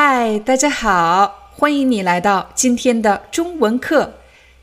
[0.00, 4.14] 嗨，大家好，欢迎你来到今天的中文课。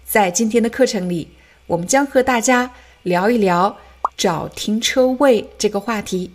[0.05, 1.31] 在今天的课程里，
[1.67, 2.71] 我们将和大家
[3.03, 3.75] 聊一聊
[4.15, 6.31] 找停车位这个话题。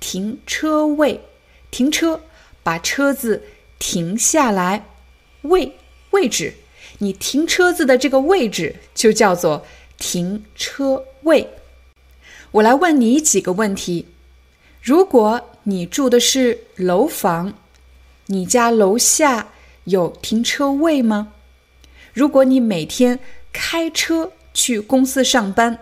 [0.00, 1.20] 停车位，
[1.70, 2.20] 停车，
[2.64, 3.44] 把车子
[3.78, 4.86] 停下来。
[5.42, 5.76] 位，
[6.10, 6.54] 位置，
[6.98, 9.64] 你停车子的这个位置就叫做
[9.98, 11.48] 停车位。
[12.50, 14.08] 我来问你几个问题：
[14.82, 17.54] 如果你住的是楼房，
[18.28, 19.50] 你家楼下
[19.84, 21.32] 有停车位吗？
[22.12, 23.20] 如果你每天
[23.52, 25.78] 开车去公司上班，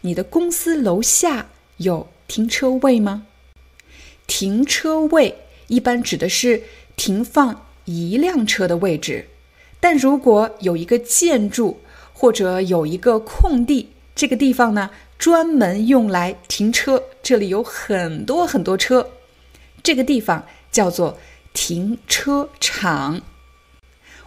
[0.00, 3.26] 你的公司楼下有停车位吗？
[4.26, 6.64] 停车位一般指的是
[6.96, 9.28] 停放一辆车的位置，
[9.78, 11.78] 但如果有一个建筑
[12.12, 19.10] 或者有一个空地，这个地方呢专门用来停车，这里有很多很多车，
[19.84, 21.16] 这个地方叫做。
[21.56, 23.22] 停车场，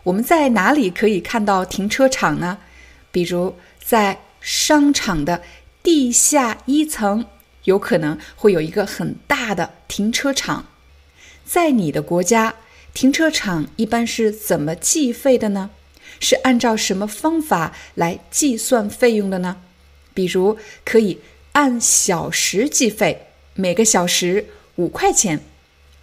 [0.02, 2.58] 我们在哪里可以看到停车场呢？
[3.12, 5.44] 比如在商场的
[5.84, 7.28] 地下一层，
[7.66, 10.70] 有可能会有一个很大的停车场。
[11.46, 12.56] 在你的国家，
[12.96, 15.70] 停车场一般是怎么计费的呢？
[16.20, 19.58] 是按照什么方法来计算费用的呢？
[20.16, 21.20] 比如可以
[21.52, 24.48] 按小时计费，每个小时
[24.78, 25.42] 五块钱，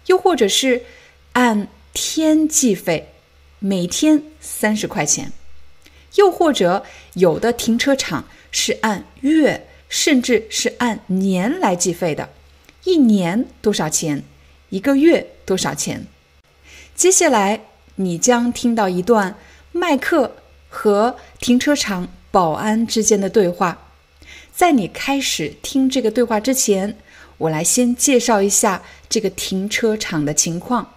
[0.05, 0.83] 又或者是。
[1.37, 3.09] 按天计费，
[3.59, 5.27] 每天三十块钱；
[6.15, 6.83] 又或者
[7.13, 12.29] 有的停车场是按月，甚至是按年来计费的，
[12.85, 14.23] 一年多少钱？
[14.69, 16.07] 一个月多少钱？
[16.95, 17.61] 接下来
[17.97, 19.37] 你将听到一段
[19.71, 20.37] 麦克
[20.69, 23.91] 和停车场保安之间的对话。
[24.51, 26.97] 在你开始听这个对话之前，
[27.37, 30.95] 我来先介绍一下这个停车场的情况。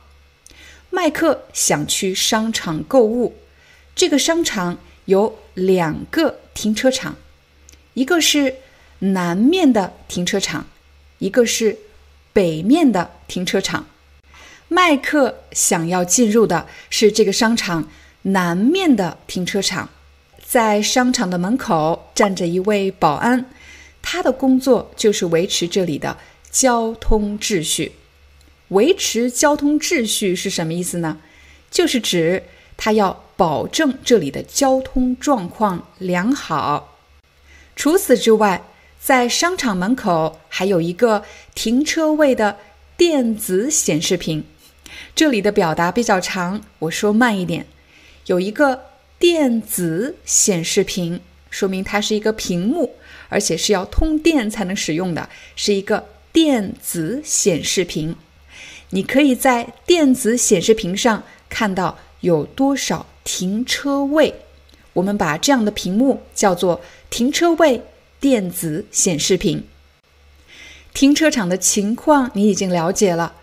[0.92, 3.36] 麦克想去商场购物，
[3.94, 7.16] 这个商场有两个停车场，
[7.94, 8.56] 一个是
[8.98, 10.66] 南面的停车场，
[11.18, 11.78] 一个是
[12.32, 13.86] 北面的停车场。
[14.66, 17.88] 麦克想要进入的是这个商场
[18.22, 19.88] 南面的停车场，
[20.44, 23.48] 在商场的门口站着一位保安，
[24.02, 26.16] 他的工作就是维持这里的
[26.50, 27.92] 交通秩序。
[28.70, 31.18] 维持交通秩序是什么意思呢？
[31.70, 32.42] 就是指
[32.76, 36.98] 他要保证这里的交通状况良好。
[37.76, 38.64] 除此之外，
[39.00, 42.58] 在商场门口还有一个停车位的
[42.96, 44.44] 电子显示屏。
[45.14, 47.66] 这里的表达比较长，我说慢一点。
[48.26, 48.82] 有一个
[49.18, 52.94] 电子显示屏，说明它是一个屏幕，
[53.28, 58.14] 而且是要通电才能使用的，是一个电子显示屏。
[58.90, 64.34] 你可以在电子显示屏上看到有多少停车位。
[64.94, 67.82] 我们把这样的屏幕叫做停车位
[68.18, 69.64] 电子显示屏。
[70.92, 73.34] 停车场的情况你已经了解了。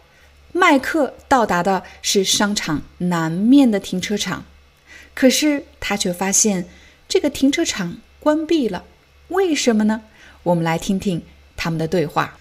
[0.52, 4.44] 麦克到达的是商场南面的停车场，
[5.14, 6.68] 可是他却发现
[7.08, 8.84] 这个停车场关闭了。
[9.30, 10.02] 为什么呢？
[10.44, 11.22] 我们来听听
[11.56, 12.38] 他们的对话。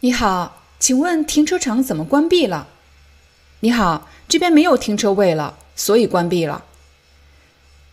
[0.00, 0.63] 你好。
[0.78, 2.68] 请问停车场怎么关闭了？
[3.60, 6.64] 你好，这边没有停车位了，所以关闭了。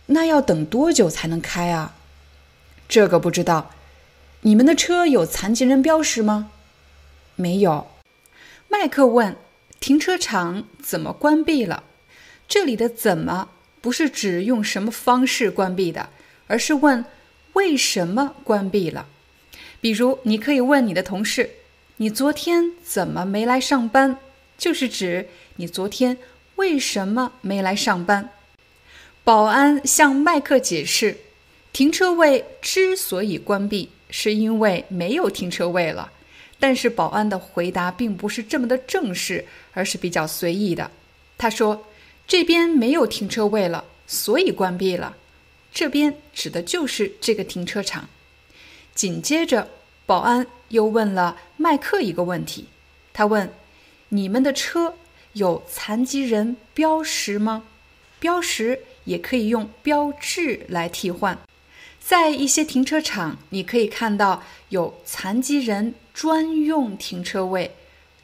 [0.06, 1.94] 那要等多久才能开啊？
[2.88, 3.70] 这个不知道。
[4.42, 6.50] 你们的车有残疾人标识吗？
[7.36, 7.86] 没有。
[8.68, 9.36] 麦克问：
[9.80, 11.84] 停车场怎么关闭了？
[12.48, 13.48] 这里的“怎么”
[13.80, 16.10] 不是指用什么方式关闭的，
[16.48, 17.04] 而是问
[17.54, 19.06] 为什么关闭了。
[19.80, 21.50] 比如，你可以问你的同事。
[22.02, 24.18] 你昨天怎么没来上班？
[24.58, 26.18] 就是指你昨天
[26.56, 28.30] 为什么没来上班。
[29.22, 31.18] 保安向麦克解释，
[31.72, 36.10] 停车位之所以关闭，是因为没有停车位了。
[36.58, 40.90] 但是保安的回答并不是这么的正式，而是比较随意的。
[41.38, 41.86] 他说
[42.26, 45.16] ：“这边没有停车位了，所以关闭了。
[45.72, 48.08] 这边指的就是这个停车场。
[48.92, 49.68] 紧接着，
[50.12, 52.66] 保安又问了麦克一个问题，
[53.14, 53.50] 他问
[54.10, 54.94] ：“你们的车
[55.32, 57.64] 有残疾人标识吗？”
[58.20, 61.38] 标识也可以用标志来替换。
[61.98, 67.74] 在一些停车场，你可以看到有残疾人专用停车位。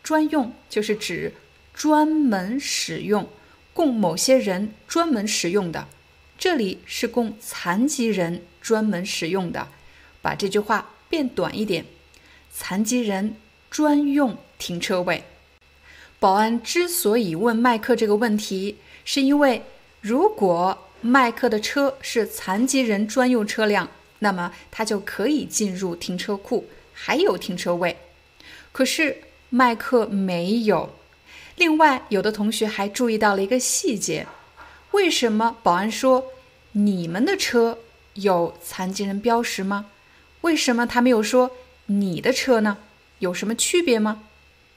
[0.03, 1.33] 专用就是指
[1.73, 3.27] 专门使用，
[3.73, 5.89] 供某些人专门使用的。
[6.37, 9.69] 这里是供残疾人专门使用的。
[10.21, 11.85] 把这句话变短一点：
[12.53, 13.37] 残疾人
[13.71, 15.25] 专用停车位。
[16.21, 19.63] 保安之所以问麦克这个问题，是因为
[20.01, 23.89] 如果麦克的车是残疾人专用车辆，
[24.19, 27.97] 那么他就可以进入停车库，还有停车位。
[28.73, 30.91] 可是麦克没有。
[31.55, 34.27] 另外，有的同学还注意到了一个细节：
[34.91, 36.25] 为什么保安说
[36.73, 37.79] 你们的车
[38.15, 39.87] 有残疾人标识吗？
[40.43, 41.51] 为什么他没有说
[41.87, 42.79] 你的车呢？
[43.19, 44.23] 有什么区别吗？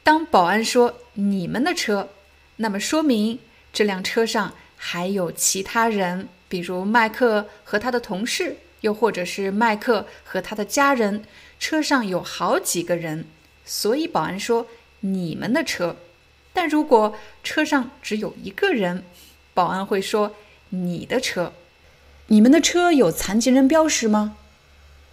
[0.04, 2.10] 当保安说你们的车，
[2.58, 3.40] 那么说明
[3.72, 4.54] 这辆车上。
[4.84, 11.24] 还有其他人，比如麦克和他的同事，又或者是麦克和他的家人。
[11.60, 13.28] 车上有好几个人，
[13.64, 14.66] 所以保安说
[15.02, 15.98] 你们的车。
[16.52, 19.04] 但如果车上只有一个人，
[19.54, 20.36] 保安会说
[20.70, 21.54] 你的车。
[22.26, 24.36] 你们的车有残疾人标识吗？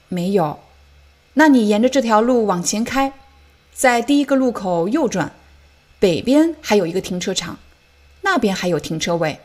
[0.09, 0.61] 没有。
[1.35, 3.13] 那你沿着这条路往前开，
[3.73, 5.33] 在第一个路口右转，
[6.01, 7.59] 北边还有一个停车场，
[8.23, 9.39] 那边还有停车位。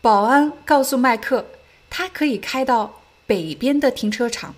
[0.00, 1.46] 保安告诉麦克，
[1.88, 4.54] 他可以开到北边的停车场，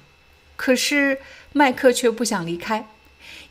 [0.56, 1.19] 可是
[1.53, 2.88] 麦克却不想离开，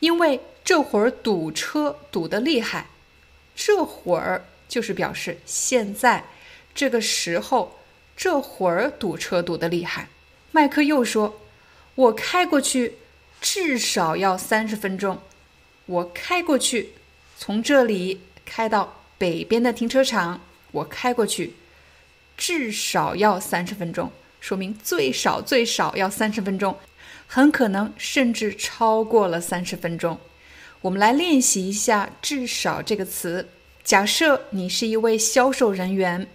[0.00, 2.86] 因为这会儿堵车堵得厉害。
[3.54, 6.24] 这会儿就是表示现在
[6.74, 7.78] 这个时候，
[8.16, 10.08] 这会儿堵车堵得厉害。
[10.54, 11.40] 麦克又说
[11.96, 12.96] ：“我开过去
[13.40, 15.18] 至少要三十分钟，
[15.86, 16.90] 我开过去，
[17.38, 21.54] 从这里开到北边的停车场，我开过去。”
[22.36, 24.10] 至少要三十分钟，
[24.40, 26.76] 说明最少最少要三十分钟，
[27.26, 30.18] 很可能甚至超过了三十分钟。
[30.80, 33.48] 我们来练习一下“至少”这个词。
[33.84, 36.26] 假设你是一位销售人员，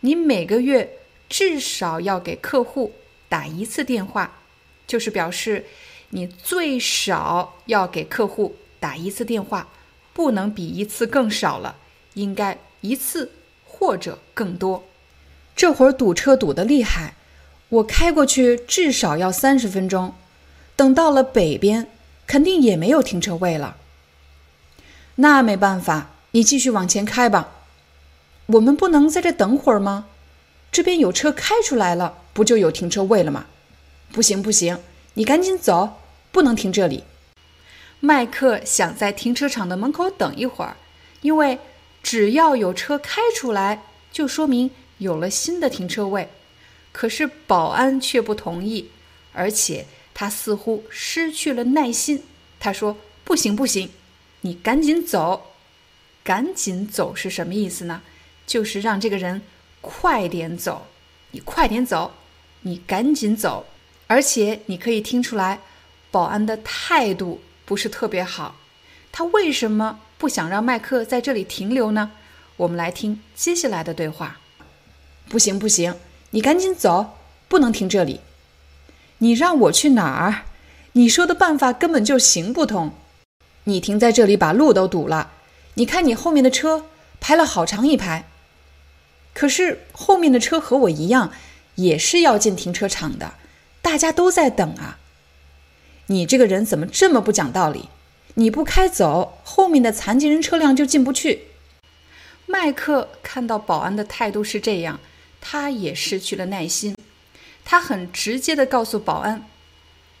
[0.00, 2.94] 你每个月至少要给客户
[3.30, 4.38] 打一次电话，
[4.86, 5.64] 就是表示
[6.10, 9.68] 你最少要给客户打一次电话，
[10.12, 11.76] 不能比一次更少了，
[12.14, 13.30] 应该一次
[13.64, 14.84] 或者更多。
[15.54, 17.14] 这会儿堵车堵得厉害，
[17.68, 20.14] 我开过去至少要三十分钟。
[20.74, 21.86] 等到了北边，
[22.26, 23.76] 肯定也没有停车位了。
[25.16, 27.52] 那没办法，你继续往前开吧。
[28.46, 30.06] 我们不能在这等会儿吗？
[30.72, 33.46] 这边有车开出来了，不就有停车位了吗？
[34.12, 34.78] 不行不行，
[35.14, 36.00] 你赶紧走，
[36.32, 37.04] 不能停这里。
[38.00, 40.76] 麦克想在停车场的门口等一会儿，
[41.20, 41.58] 因为
[42.02, 43.82] 只要有车开出来，
[44.12, 44.70] 就说明。
[44.98, 46.28] 有了新的停车位，
[46.92, 48.90] 可是保安却不同意，
[49.32, 52.22] 而且他似乎失去了耐心。
[52.58, 53.88] 他说：“不行，不行，
[54.42, 55.54] 你赶紧走，
[56.22, 58.02] 赶紧走是什么意思呢？
[58.46, 59.40] 就是让这个人
[59.80, 60.86] 快点走，
[61.30, 62.12] 你快点走，
[62.62, 63.66] 你赶紧走。
[64.06, 65.60] 而且你可以听出来，
[66.10, 68.56] 保安的态度不是特别好。
[69.12, 72.10] 他为什么不想让麦克在这里停留呢？
[72.56, 74.38] 我们来听接下来的对话。”
[75.28, 75.94] 不行不行，
[76.30, 78.20] 你赶紧走，不能停这里。
[79.18, 80.42] 你让我去哪儿？
[80.94, 82.92] 你说的办法根本就行不通。
[83.64, 85.30] 你停在这里把路都堵了。
[85.74, 86.86] 你看你后面的车
[87.20, 88.28] 排了好长一排。
[89.32, 91.30] 可是后面的车和我一样，
[91.82, 93.34] 也是要进停车场的，
[93.82, 94.98] 大家都在等啊。
[96.06, 97.88] 你这个人怎么这么不讲道理？
[98.34, 101.46] 你不开走，后面的残疾人车辆就进不去。
[102.46, 105.00] 麦克看到保安的态度是这样。
[105.42, 106.94] 他也失去了耐心，
[107.64, 109.46] 他很直接的告诉保安，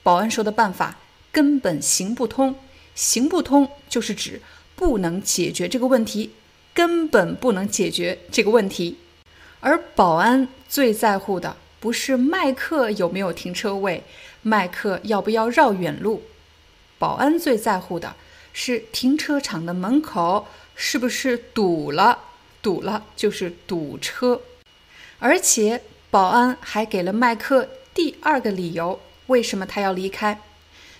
[0.02, 0.96] 保安说的办法
[1.30, 2.54] 根本行不通，
[2.94, 4.40] 行不通就是指
[4.74, 6.32] 不能解决这个问题，
[6.72, 8.96] 根本不能解决这个问题。
[9.60, 14.02] 而保安最在乎的不是麦克有没有停车位，
[14.42, 16.22] 麦克要不要绕远路，
[16.98, 18.16] 保安最在乎的
[18.52, 22.18] 是停车场的门口是不是堵了，
[22.60, 24.40] 堵了就是堵车。
[25.18, 30.40] 而且保安还给了麦克第二个理由，为什么他要离开？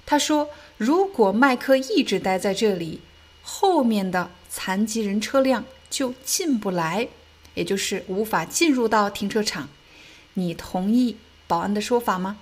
[0.05, 3.01] 他说：“如果麦克一直待在这里，
[3.43, 7.09] 后面的残疾人车辆就进不来，
[7.55, 9.69] 也就是无法进入到停车场。
[10.35, 11.17] 你同意
[11.47, 12.39] 保安的说法吗？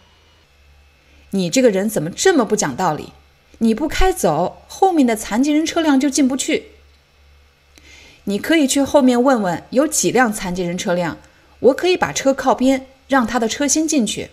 [1.30, 3.12] 你这个人怎么这么不讲道理？
[3.58, 6.68] 你不开走，后面的残疾人车辆就进不去。
[8.24, 11.18] 你可以去后面问问有几辆残疾人车辆，
[11.60, 14.30] 我可以把车靠边，让他的车先进去。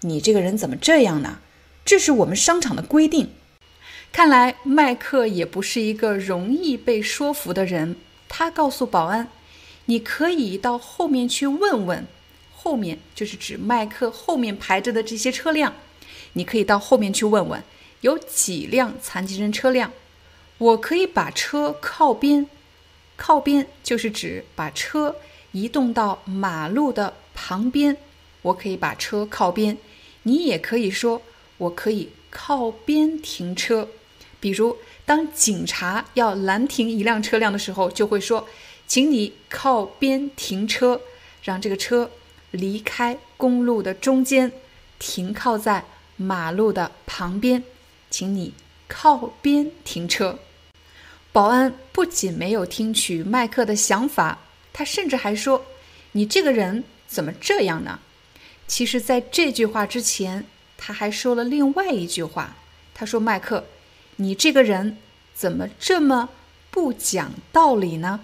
[0.00, 1.38] 你这个人怎么这样呢？
[1.84, 3.30] 这是我们商场的规定。
[4.12, 7.96] 看来麦克也不是一个容易被说服的人。
[8.28, 9.28] 他告诉保安
[9.86, 12.06] ：“你可以到后面去问问，
[12.54, 15.74] 后面就是指麦克后面排着的这些车辆。
[16.34, 17.62] 你可以到后面去问问，
[18.00, 19.92] 有几辆残疾人车辆。
[20.58, 22.48] 我可以把车靠边，
[23.16, 25.16] 靠边就是指把车
[25.50, 27.96] 移动到马路的旁边。
[28.42, 29.76] 我可以把车靠边。
[30.22, 31.22] 你也可以说，
[31.58, 33.88] 我可以靠边停车。
[34.38, 38.46] 比如。”当警察要拦停一辆车辆的时候，就会说
[38.92, 41.00] ：“请你靠边停车，
[41.42, 42.10] 让这个车
[42.50, 44.52] 离开公路的中间，
[44.98, 47.64] 停靠在马路的旁边。
[48.10, 48.52] 请你
[48.88, 50.38] 靠边停车。”
[51.32, 54.40] 保安不仅没有听取麦克的想法，
[54.74, 55.64] 他甚至还说
[56.12, 57.98] ：“你这个人怎么这样呢？”
[58.68, 60.44] 其实，在这句话之前，
[60.76, 62.56] 他还说了另外一句话。
[62.92, 63.64] 他说：“麦克。”
[64.16, 64.98] 你这个人
[65.34, 66.28] 怎么这么
[66.70, 68.20] 不讲道理呢？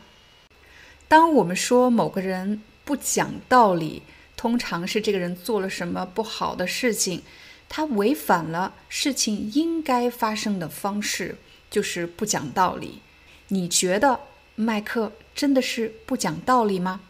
[1.08, 4.02] 当我们说某个人不讲道理，
[4.36, 7.22] 通常是这个人做了什么不好的事情，
[7.68, 11.38] 他违反了事情应该发生的方式，
[11.70, 13.00] 就是不讲道理。
[13.48, 14.20] 你觉得
[14.54, 17.00] 麦克真的是不讲道理吗？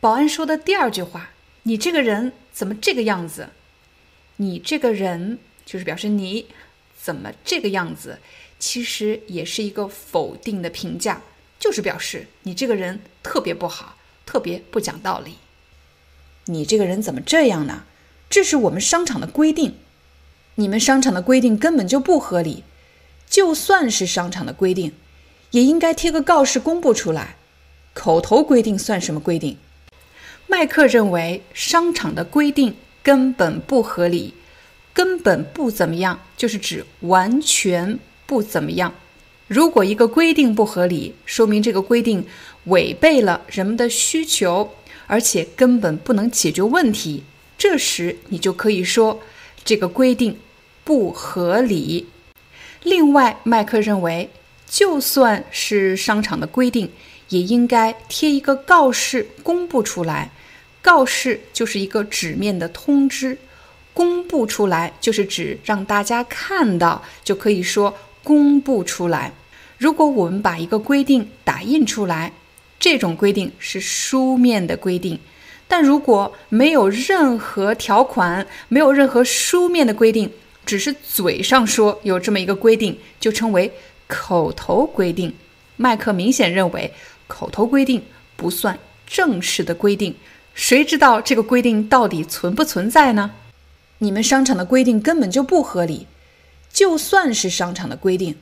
[0.00, 1.30] 保安说的第二句话
[1.64, 3.50] ：“你这个人怎么这个样子？”
[4.36, 6.46] 你这个人就是表示你。
[7.02, 8.18] 怎么这个样子？
[8.58, 11.22] 其实也是一个否定的评价，
[11.60, 13.94] 就是表示你这个人特别不好，
[14.26, 15.34] 特别不讲道理。
[16.46, 17.84] 你这个人怎么这样呢？
[18.28, 19.76] 这是我们商场的规定，
[20.56, 22.64] 你们商场的规定根本就不合理。
[23.28, 24.92] 就算是商场的规定，
[25.52, 27.36] 也应该贴个告示公布出来。
[27.92, 29.58] 口头规定算什么规定？
[30.48, 34.34] 麦克认为商场的规定根本不合理。
[34.92, 38.92] 根本不怎么样，就是指完全不怎么样。
[39.50, 42.24] 如果一个规定不合理，说明这个规定
[42.66, 44.76] 违背了人们的需求，
[45.08, 47.24] 而且根本不能解决问题。
[47.58, 49.20] 这时你就可以说
[49.64, 50.38] 这个规定
[50.84, 52.06] 不合理。
[52.84, 54.30] 另外，麦克认为，
[54.68, 56.88] 就算是商场的规定，
[57.30, 60.30] 也应该贴一个告示公布出来。
[60.80, 63.36] 告示就是一个纸面的通知。
[63.92, 67.92] 公布出来就是指让大家看到，就可以说
[68.22, 69.32] 公布出来。
[69.80, 72.30] 如果我们把一个规定打印出来，
[72.78, 75.16] 这种规定是书面的规定；
[75.66, 80.30] 但如果没有任何条款，没有任何书面的规定，
[80.66, 83.72] 只是嘴上说有这么一个规定，就称为
[84.06, 85.34] 口头规定。
[85.76, 86.92] 麦克明显认为，
[87.26, 88.02] 口头规定
[88.36, 90.14] 不算正式的规定。
[90.52, 93.30] 谁知道这个规定到底存不存在呢？
[93.96, 96.06] 你们商场的规定根本就不合理，
[96.70, 98.36] 就算是商场的规定，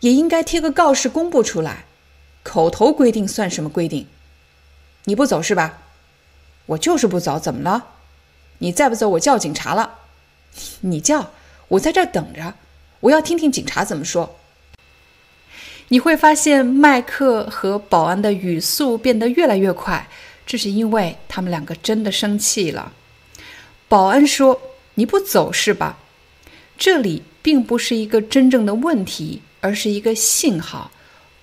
[0.00, 1.84] 也应该贴个告示公布出来。
[2.42, 4.06] 口头规定算什么规定？
[5.04, 5.82] 你不走是吧？
[6.66, 7.86] 我就是不走，怎么了？
[8.58, 9.98] 你再不走，我叫警察了。
[10.80, 11.30] 你叫，
[11.68, 12.54] 我在这儿等着，
[13.00, 14.36] 我要听听警察怎么说。
[15.88, 20.08] 你会发现麦克和保安的语速变得越来越快，
[20.46, 22.92] 这是因为他们两个真的生气了。
[23.88, 24.60] 保安说。
[24.98, 25.98] 你不走是吧？
[26.78, 30.90] 这里并不是一个真正的问题，而是一个信号。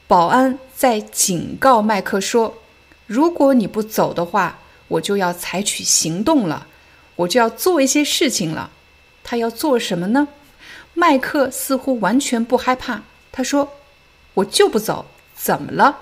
[0.07, 2.55] 保安在警告麦克说
[3.07, 6.67] ：“如果你不走的话，我就要采取行动了，
[7.15, 8.69] 我就要做一些事情了。”
[9.23, 10.27] 他要做什么呢？
[10.93, 13.03] 麦克似乎完全不害怕。
[13.31, 13.69] 他说
[14.35, 15.05] ：“我就不走，
[15.35, 15.99] 怎么了？”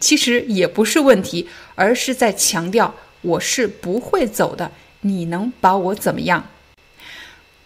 [0.00, 4.72] 其实也不是问题，而是在强调我是不会走的。
[5.02, 6.46] 你能把我怎么样？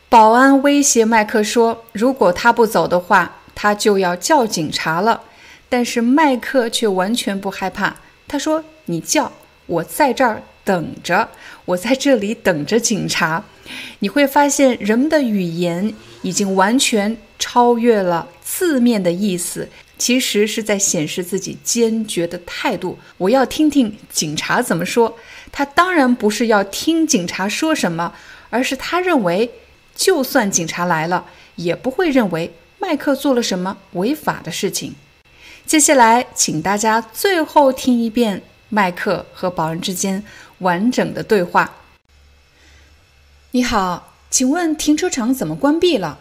[0.09, 5.23] 保安威胁麦克说：“如果他不走的话，他就要叫警察了。”
[5.69, 7.97] 但是麦克却完全不害怕。
[8.29, 9.33] 他说：“你叫，
[9.67, 11.29] 我在这儿等着，
[11.65, 13.43] 我在这里等着警察。”
[13.99, 22.97] 你会发现，人们的语言已经完全超越了字面的意思，其实是在显示自己坚决的态度。
[23.17, 25.19] 我要听听警察怎么说。
[25.51, 28.15] 他当然不是要听警察说什么，
[28.51, 29.51] 而是他认为。
[29.97, 32.53] 就算警察来了，也不会认为
[32.87, 34.95] 麦克做了什么违法的事情。
[35.67, 40.23] 接下来，请大家最后听一遍麦克和保安之间
[40.59, 41.75] 完整的对话。
[43.51, 46.21] 你好，请问停车场怎么关闭了？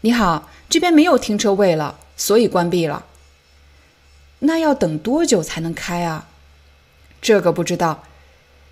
[0.00, 3.04] 你好，这边没有停车位了，所以关闭了。
[4.38, 6.26] 那要等多久才能开啊？
[7.20, 8.04] 这个不知道。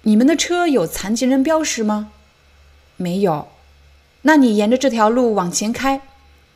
[0.05, 2.13] 你们的车有残疾人标识吗？
[2.97, 3.49] 没有。
[4.23, 6.01] 那你沿着这条路往前开，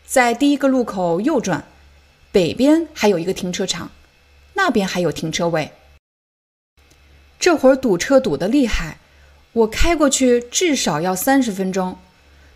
[0.09, 1.67] 在第一个路口右转，
[2.33, 3.91] 北边还有一个停车场，
[4.55, 5.71] 那边还有停车位。
[7.39, 8.97] 这会儿堵车堵得厉害，
[9.53, 11.99] 我开过去至少要三十分钟。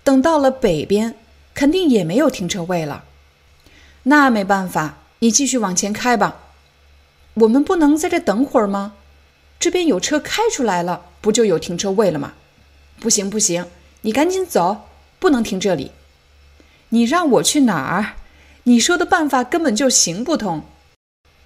[0.03, 1.15] 等到了北边，
[1.53, 3.05] 肯定也没有停车位了。
[4.05, 6.39] 那没办法，你继续往前开吧。
[7.35, 8.95] 我们不能在这等会儿吗？
[9.61, 12.33] 这边有车开出来了，不就有停车位了吗？
[12.99, 13.67] 不行不行，
[14.01, 15.93] 你赶紧走，不能停这里。
[16.95, 18.17] 你让我去哪儿？
[18.65, 20.63] 你说的办法根本就行不通。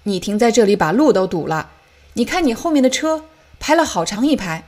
[0.03, 1.71] 你停在这里把路都堵了。
[2.13, 3.25] 你看，你后面的车
[3.59, 4.65] 排了好长一排，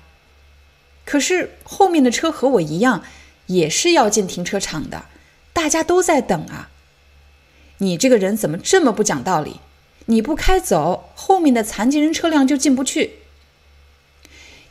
[1.06, 3.04] 可是后面的车和我一样，
[3.48, 5.06] 也是要进停车场的，
[5.52, 6.70] 大家都在等啊。
[7.80, 9.60] 你这个人怎么这么不讲道理？
[10.06, 13.16] 你不开走，后面的残疾人车辆就进不去。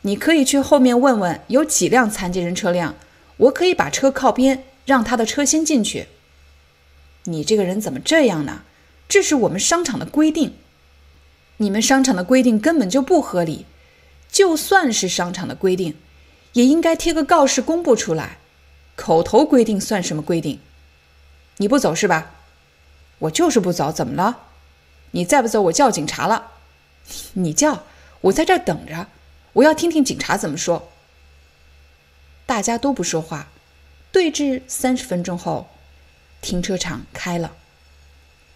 [0.01, 2.95] 你可以去后面问问有几辆残疾人车辆，
[3.37, 6.07] 我可以把车靠边，让他的车先进去。
[7.25, 8.63] 你这个人怎么这样呢？
[9.07, 10.55] 这是我们商场的规定。
[11.57, 13.67] 你们商场的规定根本就不合理，
[14.31, 15.95] 就算是商场的规定，
[16.53, 18.39] 也应该贴个告示公布出来。
[18.95, 20.59] 口头规定算什么规定？
[21.57, 22.31] 你不走是吧？
[23.19, 24.47] 我就是不走，怎么了？
[25.11, 26.53] 你再不走，我叫警察了。
[27.33, 27.83] 你叫，
[28.21, 29.05] 我在这儿等着，
[29.53, 30.89] 我要听听警察怎么说。
[32.47, 33.49] 大家都不说话，
[34.11, 35.67] 对峙三十分钟后，
[36.41, 37.55] 停车场开了，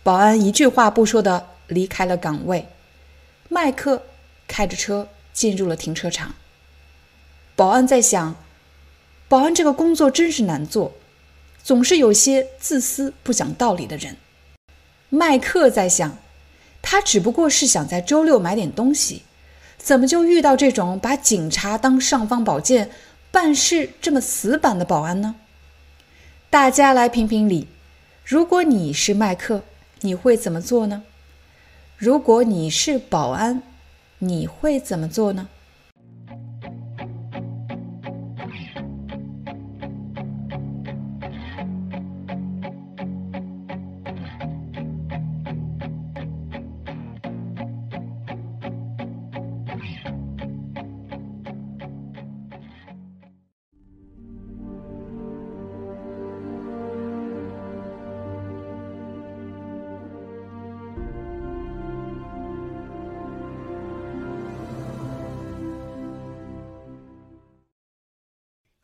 [0.02, 2.68] 保安一句话不说的离开了岗位。
[3.50, 4.02] 麦克
[4.48, 6.34] 开着车进入了停车场。
[7.56, 8.36] 保安在想：
[9.28, 10.94] 保安这个工作真是难做，
[11.64, 14.18] 总是有些自私、不讲道理的人。
[15.10, 16.18] 麦克在想：
[16.82, 19.22] 他只不过是想在周六买点东西，
[19.78, 22.90] 怎么就遇到这种把警察当尚方宝剑、
[23.30, 25.36] 办事这么死板的保安呢？
[26.54, 27.68] 大家来评评理：
[28.24, 29.64] 如果你是麦克，
[30.02, 31.02] 你会怎么做呢？
[31.98, 33.64] 如果你是保安，
[34.20, 35.50] 你会怎么做呢